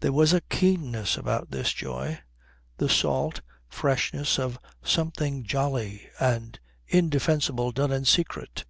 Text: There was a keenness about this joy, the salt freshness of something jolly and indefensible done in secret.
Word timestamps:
There 0.00 0.12
was 0.12 0.32
a 0.32 0.40
keenness 0.40 1.16
about 1.16 1.52
this 1.52 1.72
joy, 1.72 2.18
the 2.78 2.88
salt 2.88 3.42
freshness 3.68 4.36
of 4.36 4.58
something 4.82 5.44
jolly 5.44 6.08
and 6.18 6.58
indefensible 6.88 7.70
done 7.70 7.92
in 7.92 8.04
secret. 8.04 8.64